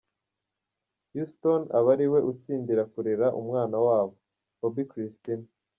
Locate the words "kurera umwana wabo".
2.93-4.13